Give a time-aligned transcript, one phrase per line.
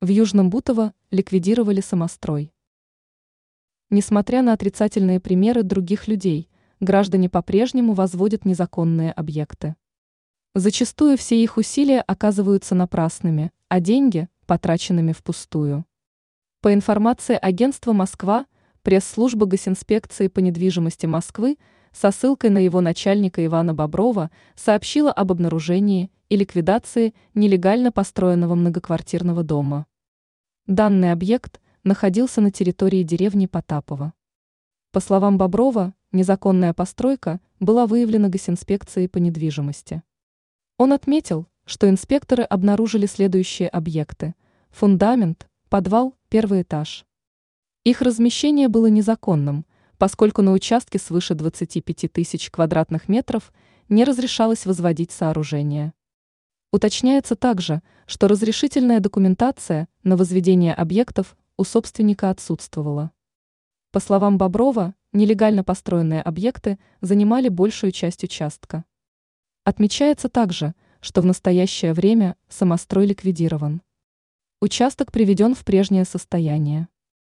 [0.00, 2.54] В Южном Бутово ликвидировали самострой.
[3.90, 9.74] Несмотря на отрицательные примеры других людей, граждане по-прежнему возводят незаконные объекты.
[10.54, 15.84] Зачастую все их усилия оказываются напрасными, а деньги– потраченными впустую.
[16.60, 18.46] По информации агентства «Москва»,
[18.82, 21.58] пресс-служба Госинспекции по недвижимости Москвы
[21.92, 29.42] со ссылкой на его начальника Ивана Боброва сообщила об обнаружении и ликвидации нелегально построенного многоквартирного
[29.42, 29.86] дома.
[30.66, 34.12] Данный объект находился на территории деревни Потапова.
[34.92, 40.02] По словам Боброва, незаконная постройка была выявлена Госинспекцией по недвижимости.
[40.76, 44.34] Он отметил, что инспекторы обнаружили следующие объекты–
[44.70, 47.04] фундамент, подвал, первый этаж.
[47.84, 49.66] Их размещение было незаконным,
[49.98, 53.52] поскольку на участке свыше 25 тысяч квадратных метров
[53.88, 55.92] не разрешалось возводить сооружение.
[56.72, 63.10] Уточняется также, что разрешительная документация на возведение объектов у собственника отсутствовала.
[63.90, 68.84] По словам Боброва, нелегально построенные объекты занимали большую часть участка.
[69.64, 73.82] Отмечается также, что в настоящее время самострой ликвидирован.
[74.60, 76.88] Участок приведен в прежнее состояние.